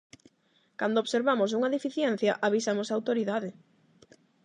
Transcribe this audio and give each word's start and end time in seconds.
Cando 0.79 1.01
observamos 1.03 1.53
unha 1.57 1.73
deficiencia 1.75 2.33
avisamos 2.47 2.87
á 2.89 2.93
autoridade. 2.95 3.49